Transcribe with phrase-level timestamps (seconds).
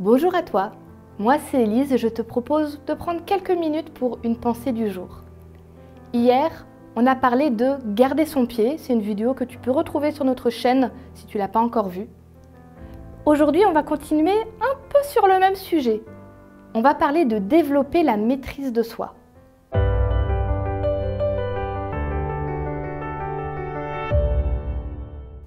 [0.00, 0.70] Bonjour à toi,
[1.18, 4.88] moi c'est Elise et je te propose de prendre quelques minutes pour une pensée du
[4.88, 5.24] jour.
[6.12, 10.12] Hier, on a parlé de garder son pied, c'est une vidéo que tu peux retrouver
[10.12, 12.06] sur notre chaîne si tu l'as pas encore vue.
[13.26, 16.00] Aujourd'hui, on va continuer un peu sur le même sujet.
[16.74, 19.16] On va parler de développer la maîtrise de soi.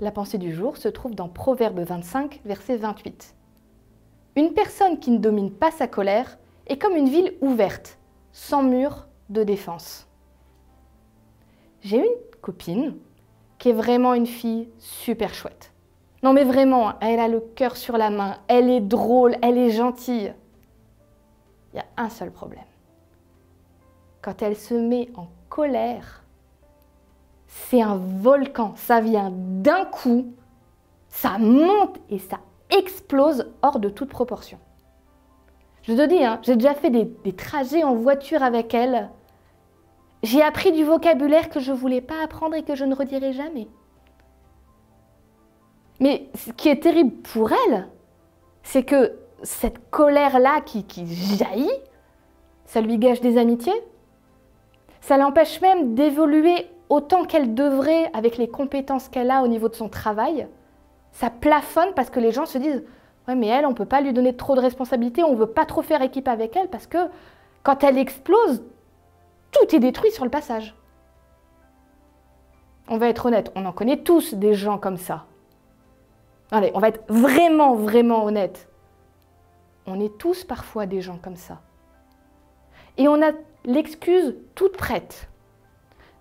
[0.00, 3.34] La pensée du jour se trouve dans Proverbe 25, verset 28.
[4.36, 7.98] Une personne qui ne domine pas sa colère est comme une ville ouverte,
[8.32, 10.06] sans mur de défense.
[11.80, 12.96] J'ai une copine
[13.58, 15.72] qui est vraiment une fille super chouette.
[16.22, 19.70] Non mais vraiment, elle a le cœur sur la main, elle est drôle, elle est
[19.70, 20.34] gentille.
[21.72, 22.64] Il y a un seul problème.
[24.20, 26.24] Quand elle se met en colère,
[27.46, 30.26] c'est un volcan, ça vient d'un coup,
[31.08, 34.58] ça monte et ça explose hors de toute proportion.
[35.82, 39.10] Je te dis, hein, j'ai déjà fait des, trajets en voiture avec elle.
[40.22, 43.32] J'ai appris du vocabulaire que je ne voulais pas apprendre et que je ne redirai
[43.32, 43.68] jamais.
[46.00, 47.88] Mais ce qui est terrible pour elle,
[48.62, 51.70] c'est que cette colère-là qui jaillit,
[52.64, 53.80] ça lui gâche des amitiés.
[55.00, 59.74] Ça l'empêche même d'évoluer autant qu'elle devrait avec les compétences qu'elle a au niveau de
[59.74, 60.48] son travail.
[61.16, 62.84] Ça plafonne parce que les gens se disent
[63.26, 65.46] Ouais, mais elle, on ne peut pas lui donner trop de responsabilités, on ne veut
[65.46, 66.98] pas trop faire équipe avec elle parce que
[67.62, 68.62] quand elle explose,
[69.50, 70.74] tout est détruit sur le passage.
[72.88, 75.24] On va être honnête, on en connaît tous des gens comme ça.
[76.50, 78.68] Allez, on va être vraiment, vraiment honnête.
[79.86, 81.62] On est tous parfois des gens comme ça.
[82.98, 83.32] Et on a
[83.64, 85.30] l'excuse toute prête.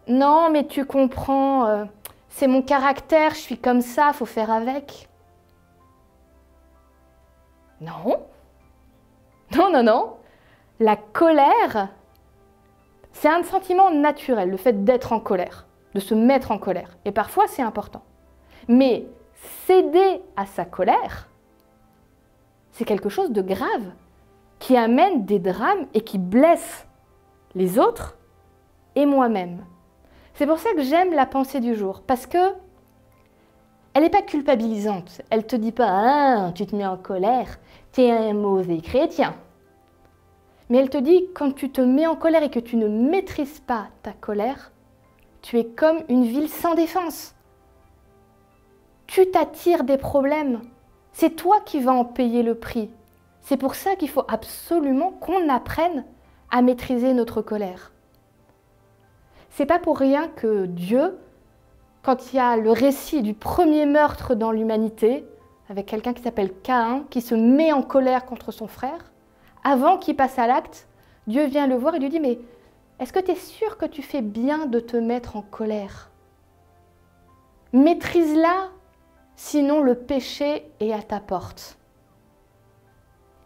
[0.08, 1.84] Non, mais tu comprends, euh,
[2.36, 5.08] c'est mon caractère, je suis comme ça, faut faire avec.
[7.80, 8.26] Non.
[9.56, 10.18] Non, non, non.
[10.82, 11.94] La colère,
[13.14, 16.98] c'est un sentiment naturel, le fait d'être en colère, de se mettre en colère.
[17.06, 18.04] Et parfois, c'est important.
[18.68, 19.08] Mais
[19.66, 21.30] céder à sa colère,
[22.74, 23.94] c'est quelque chose de grave,
[24.60, 26.86] qui amène des drames et qui blesse
[27.54, 28.18] les autres
[28.96, 29.64] et moi-même.
[30.36, 32.54] C'est pour ça que j'aime la pensée du jour, parce que
[33.94, 35.22] elle n'est pas culpabilisante.
[35.30, 37.58] Elle te dit pas ah, tu te mets en colère,
[37.94, 39.34] tu es un mauvais chrétien.
[40.70, 43.62] Mais elle te dit quand tu te mets en colère et que tu ne maîtrises
[43.62, 44.74] pas ta colère,
[45.42, 47.34] tu es comme une ville sans défense.
[49.08, 50.64] Tu t'attires des problèmes.
[51.14, 52.90] C'est toi qui vas en payer le prix.
[53.40, 56.04] C'est pour ça qu'il faut absolument qu'on apprenne
[56.52, 57.94] à maîtriser notre colère.
[59.56, 61.18] C'est pas pour rien que Dieu,
[62.04, 65.26] quand il y a le récit du premier meurtre dans l'humanité,
[65.70, 69.14] avec quelqu'un qui s'appelle Caïn, qui se met en colère contre son frère,
[69.64, 70.90] avant qu'il passe à l'acte,
[71.28, 72.38] Dieu vient le voir et lui dit Mais
[73.00, 76.12] est-ce que tu es sûr que tu fais bien de te mettre en colère?
[77.72, 78.72] Maîtrise-la,
[79.38, 81.78] sinon le péché est à ta porte.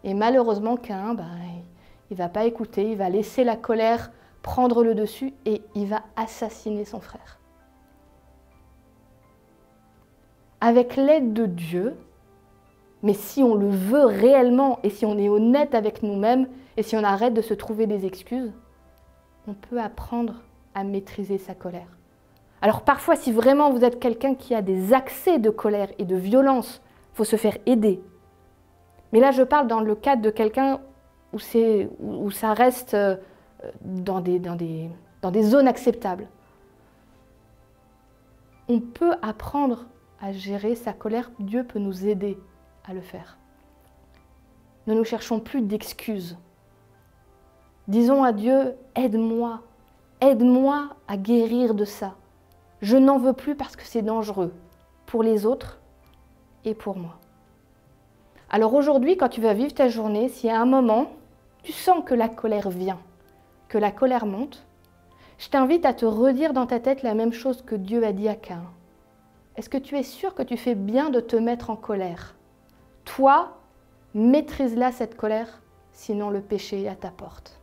[0.02, 1.28] Et malheureusement, Caïn, ben,
[2.10, 4.10] il va pas écouter, il va laisser la colère
[4.42, 7.38] prendre le dessus et il va assassiner son frère.
[10.60, 11.96] Avec l'aide de Dieu,
[13.02, 16.96] mais si on le veut réellement et si on est honnête avec nous-mêmes et si
[16.96, 18.52] on arrête de se trouver des excuses,
[19.46, 20.34] on peut apprendre
[20.74, 21.88] à maîtriser sa colère.
[22.62, 26.16] Alors parfois, si vraiment vous êtes quelqu'un qui a des accès de colère et de
[26.16, 26.82] violence,
[27.14, 28.02] faut se faire aider.
[29.12, 30.80] Mais là, je parle dans le cadre de quelqu'un
[31.32, 31.38] où,
[32.00, 33.16] où ça reste euh,
[33.82, 34.90] dans des, dans, des,
[35.22, 36.28] dans des zones acceptables.
[38.68, 39.86] On peut apprendre
[40.20, 42.38] à gérer sa colère, Dieu peut nous aider
[42.84, 43.38] à le faire.
[44.86, 46.36] Ne nous cherchons plus d'excuses.
[47.88, 49.62] Disons à Dieu, aide-moi,
[50.20, 52.14] aide-moi à guérir de ça.
[52.82, 54.52] Je n'en veux plus parce que c'est dangereux
[55.06, 55.80] pour les autres
[56.64, 57.18] et pour moi.
[58.48, 61.10] Alors aujourd'hui, quand tu vas vivre ta journée, si à un moment,
[61.62, 62.98] tu sens que la colère vient,
[63.70, 64.66] que la colère monte,
[65.38, 68.28] je t'invite à te redire dans ta tête la même chose que Dieu a dit
[68.28, 68.64] à Cain.
[69.56, 72.34] Est-ce que tu es sûr que tu fais bien de te mettre en colère?
[73.04, 73.56] Toi,
[74.12, 75.62] maîtrise-la cette colère,
[75.92, 77.59] sinon le péché est à ta porte.